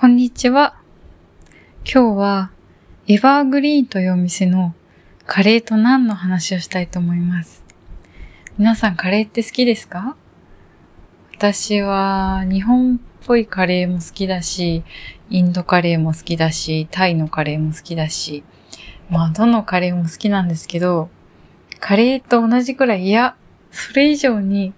[0.00, 0.76] こんにちは。
[1.84, 2.52] 今日は
[3.08, 4.72] エバーグリーンというお店の
[5.26, 7.64] カレーとナンの話をしたいと思います。
[8.58, 10.16] 皆さんカレーって好きですか？
[11.34, 14.84] 私は日本っぽいカレーも好きだし、
[15.30, 18.44] インドカレーも好きだし、タイのカレーも好きだし、
[19.10, 21.10] まあどのカレーも好きなんですけど、
[21.80, 23.34] カレーと同じくらい、いや、
[23.72, 24.74] それ以上に、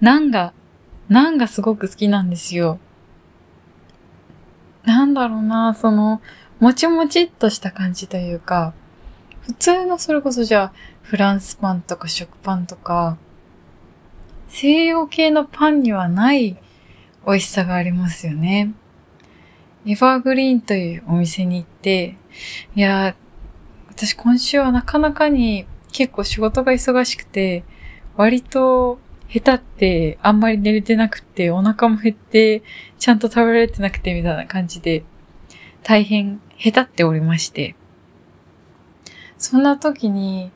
[0.00, 0.52] ナンが、
[1.08, 2.80] ナンがすごく好きなんですよ。
[4.86, 6.22] なんだろうな、その、
[6.60, 8.72] もちもちっとした感じというか、
[9.42, 10.72] 普通のそれこそじゃあ、
[11.02, 13.18] フランスパンとか食パンとか、
[14.48, 16.56] 西洋系のパンにはない
[17.26, 18.74] 美味しさがありますよね。
[19.84, 22.16] エバーグリーンというお店に行って、
[22.76, 23.16] いや、
[23.88, 27.64] 私今週はなかなかに結構仕事が忙しくて、
[28.16, 32.62] 割と下手ってあんまり寝れてなくて、お腹も減って、
[32.98, 35.04] ちゃんと食べられてなくてみたいな感じで、
[35.82, 37.74] 大変下手っておりまして。
[39.38, 40.50] そんな時に、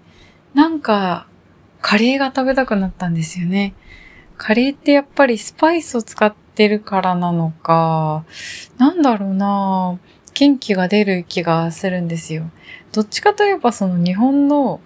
[0.54, 1.26] なんか、
[1.80, 3.74] カレーが食べたくなったんですよね。
[4.36, 8.24] カレーってやっぱりスパイスを使ってるからなのか、
[8.78, 9.98] なんだろうな
[10.34, 12.50] 元気が出る気がするんですよ。
[12.92, 14.80] どっちかといえばその日本の、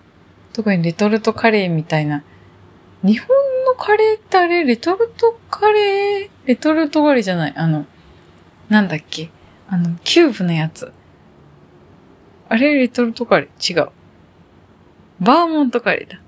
[0.52, 2.24] 特にレトルトカレーみたいな、
[3.02, 3.28] 日本
[3.64, 7.52] のカレーってあれ、レトルトカレーレトルトカレーじゃない。
[7.56, 7.86] あの、
[8.68, 9.30] なんだっけ
[9.68, 10.92] あの、キューブのやつ。
[12.48, 13.72] あれ、レトルトカレー？
[13.72, 13.90] 違う。
[15.20, 16.20] バーモントカレーだ。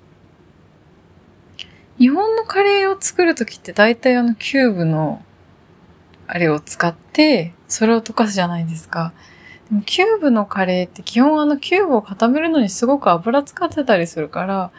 [1.98, 5.22] 日本のカレーを作るときって大体あのキューブの
[6.26, 9.12] あれを使って、それを溶かすじゃないですか。
[9.70, 14.70] でもキューブのカレーって基本あのキューブを固めるのにすごく油使ってたりするから、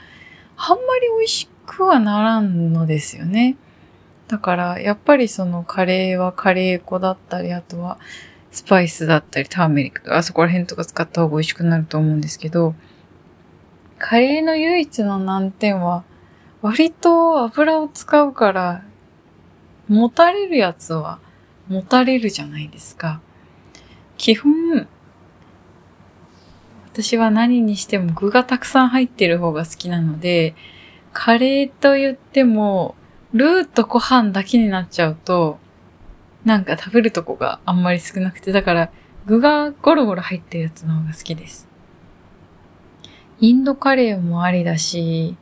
[0.57, 3.57] あんまり美味しくはならんのですよね。
[4.27, 7.99] だから、やっぱりそのカレーはカレー粉だったり、あとは
[8.51, 12.73] スパイスだったり、ターメリックとか、あそこら辺とか使った方が美味しくなると思うんですけど、
[13.99, 16.03] カレーの唯一の難点は、
[16.61, 18.83] 割と油を使うから、
[19.87, 21.19] もたれるやつは
[21.69, 23.21] 持たれるじゃないですか。
[24.17, 24.87] 基本、
[26.91, 30.55] 私は何にしても具がたくさん入ってる方が好きなので、
[31.19, 32.93] カレーと言っても、
[33.33, 35.57] ルーとご飯だけになっちゃうと、
[36.45, 38.91] なんか食べるとこがあんまり少なくて、だから
[39.25, 41.67] 具がゴロゴロ入ってるやつの方が好きです。
[43.39, 45.35] インドカレーもありだし、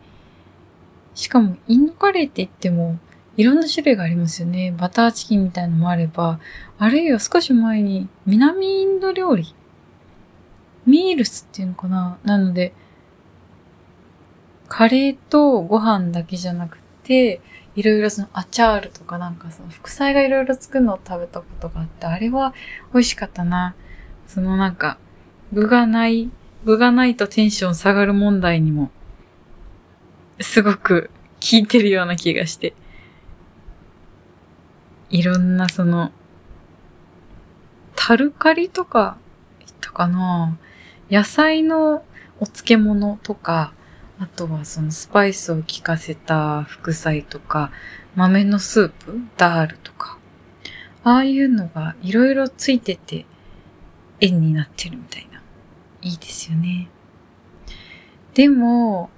[1.14, 2.98] しかもインドカレーって言っても
[3.36, 4.74] いろんな種類がありますよね。
[4.78, 6.40] バターチキンみたいのもあれば、
[6.78, 9.54] あるいは少し前に南インド料理
[10.86, 12.18] ミールスっていうのかな？
[12.24, 12.74] なので、
[14.68, 17.42] カレーとご飯だけじゃなくて、
[17.76, 22.54] いろいろそのアチャールとかなんかその副菜がいろいろ作るのを食べたことがあって、あれは
[22.94, 23.76] 美味しかったな。
[24.28, 24.98] そのなんか、
[25.54, 26.32] 具がない、
[26.64, 28.92] 具がないとテンション下がる問題にも、
[30.40, 31.12] すごく
[31.42, 32.74] 効いてるような気がして。
[35.10, 36.12] いろんなその、
[37.96, 39.18] タルカリとか
[39.60, 40.58] 言ったかな
[41.10, 42.04] 野菜の
[42.40, 43.74] お漬物とか、
[44.20, 47.72] あとはそのスパイスを効かせた副菜とか、
[48.16, 50.18] 豆のスープダールとか。
[51.04, 53.26] ああいうのがいろいろついてて、
[54.22, 55.42] 円になってるみたいな。
[56.02, 56.88] いいですよね。
[58.34, 59.10] でも、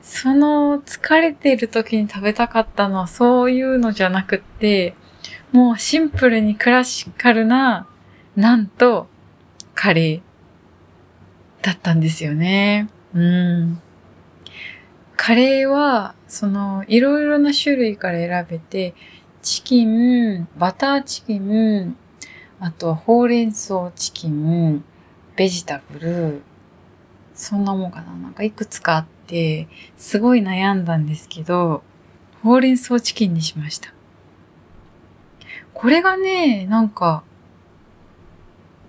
[0.00, 4.94] その疲れてる時に食べたかったのはそういうのじゃなくって、
[5.52, 7.86] もうシンプルにクラシカルな、
[8.36, 9.08] なんと、
[9.74, 10.22] カレー
[11.64, 12.88] だったんですよね。
[13.14, 13.82] うん。
[15.16, 18.94] カレーは、その、いろいろな種類から選べて、
[19.42, 21.96] チキン、バターチキン、
[22.58, 24.84] あとはほうれん草チキン、
[25.36, 26.42] ベジタブル、
[27.34, 28.12] そんなもんかな。
[28.14, 29.66] なんかいくつかあって、
[29.96, 31.82] すごい悩んだんですけど、
[32.42, 33.92] ほうれん草チキンにしました。
[35.72, 37.22] これがね、なんか、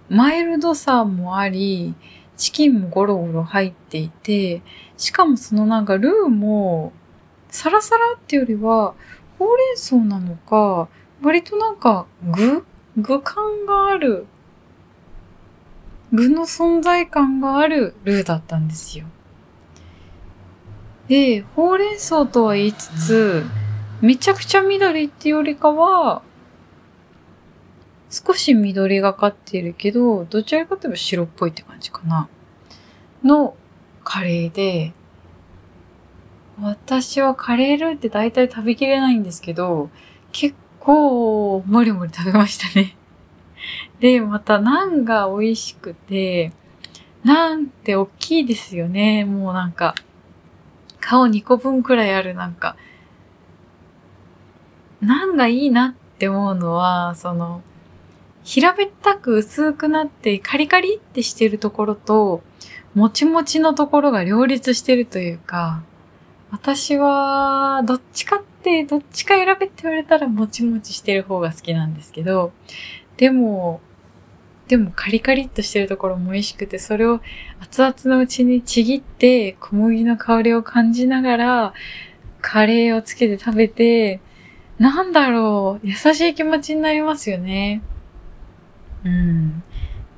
[0.10, 1.96] マイルドさもあり、
[2.42, 4.64] チキンもゴロゴロ入っていて、
[4.98, 6.92] しかもそのなんかルーも、
[7.50, 8.96] サラサラってよりは、
[9.38, 10.88] ほうれん草なのか、
[11.22, 12.66] 割となんか具
[12.98, 14.26] 具感がある、
[16.12, 19.06] 具の存在感があるルーだったんですよ。
[21.10, 23.46] で、ほうれん草とは言いつつ、
[24.02, 26.24] めちゃくちゃ緑ってよりかは、
[28.12, 32.28] 少し緑がかっているけど、どちらかといえば白っぽいって感じかな。
[33.24, 33.56] の
[34.04, 34.94] カレーで、
[36.62, 39.90] 私はカレールーって大体食べきれないんですけど、
[40.34, 42.98] 結構、もりもり食べましたね。
[44.02, 46.52] で、またナンが美味しくて、
[47.24, 49.24] ナンって大きいですよね。
[49.24, 49.96] もうなんか、
[51.00, 52.76] 顔2個分くらいあるなんか、
[55.00, 57.62] ナンがいいなって思うのは、その、
[58.44, 62.42] 平べったく薄くなってカリカリってしてるところと、
[62.94, 65.84] もちもちのところが両立してるというか、
[66.52, 72.52] 私は、どっちかって、どっちか選べって言われたらもちもちしてる方が好きなんですけど、
[73.16, 73.80] でも、
[74.68, 77.22] でもカリカリっとしてるところも美味しくて、それを
[77.62, 81.74] 熱々のうちにちぎって小麦の香りを感じながら、
[82.42, 84.20] カレーをつけて食べて、
[84.78, 87.82] なんだろう、優しい気持ちになりますよね。
[89.06, 89.64] うん。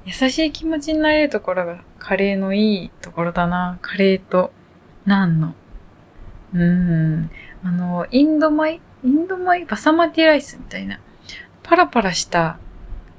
[0.06, 3.80] 優しい気持ちになれるところがカレーのいいところだな。
[3.82, 4.52] カレーと
[5.06, 5.56] ナンの。
[6.54, 7.32] うん。
[7.64, 8.82] あの、インド米？
[9.04, 9.66] インド米？
[9.66, 11.00] バサマティライスみたいな。
[11.64, 12.60] パラパラした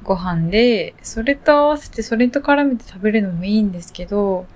[0.02, 4.46] ご飯で、それと合わせてそれと絡めて食べるのもいいんですけど、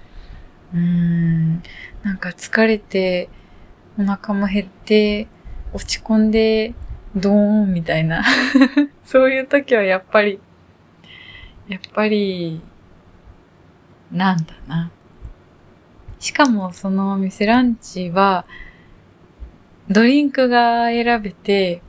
[0.75, 1.63] うん。
[2.03, 3.31] なんか疲れて、
[3.99, 5.27] お腹も減って、
[5.73, 6.75] 落ち込んで、
[7.17, 8.23] ドーンみたいな。
[9.05, 10.39] そういう時はやっぱり、
[11.69, 12.61] やっぱり、
[14.11, 14.91] なんだな。
[16.19, 18.47] しかもそのお店ランチは、
[19.89, 21.83] ドリンクが選べて、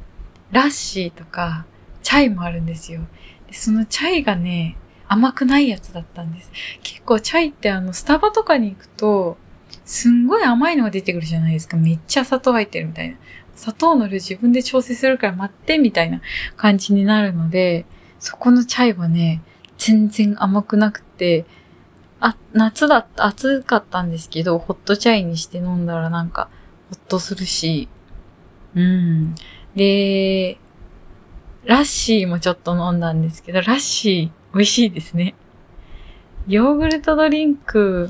[0.51, 1.65] ラッシーとか、
[2.01, 3.01] チャイもあるんですよ。
[3.47, 4.77] でそのチャイがね、
[5.07, 6.51] 甘くないやつだったんです。
[6.83, 9.37] 結構チャイってあの、スタバとかに行くと、
[9.85, 11.77] すんごい甘いのが出てくるじゃないですか。
[11.77, 13.17] めっちゃ砂糖入ってるみたいな。
[13.55, 16.21] 砂糖の量自分で調整するから待ってみたいな
[16.55, 17.85] 感じになるので、
[18.19, 19.41] そこのチャイはね、
[19.79, 21.45] 全然甘くなくて、
[22.19, 26.49] あ、夏だった、暑かったんですけど、ホットチャイにして飲んだらなんか、
[26.91, 27.87] ほっとするし、
[28.75, 29.33] うん。
[29.75, 30.59] で、
[31.63, 35.33] ラッシーもちょっと飲んだんですけど、ラッシー美味しいですね。
[36.47, 38.07] ヨーグルトドリンク、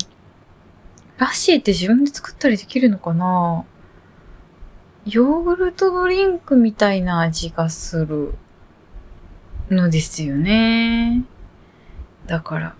[1.18, 3.64] ラッシーって自分で作ったりできるのかな？
[5.06, 8.34] ヨーグルトドリンクみたいな味がする
[9.70, 11.24] のですよね。
[12.30, 12.76] だから、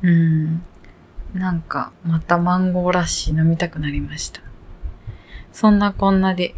[0.00, 0.62] うん。
[1.34, 4.40] なんか、またマンゴーラッシー飲みたくなりました。
[5.52, 6.54] そんなこんなで、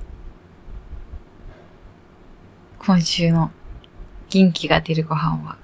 [2.79, 3.51] 今週の
[4.31, 5.57] 元気が出るご飯は、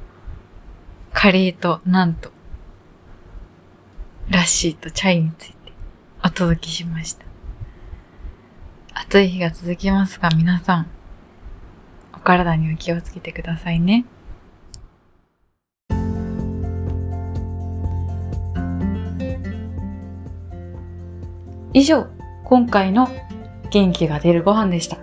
[1.12, 2.32] カレーとなんと、
[4.30, 5.72] ラッシーとチャイについて
[6.24, 7.24] お届けしました。
[8.94, 10.86] 暑い日が続きますが皆さん、
[12.14, 14.06] お体には気をつけてくださいね。
[21.78, 22.08] 以上、
[22.44, 23.08] 今回の
[23.70, 24.98] 元気が出るご飯でした。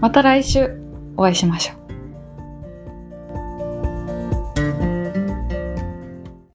[0.00, 0.80] また来週
[1.14, 1.75] お会いしましょう。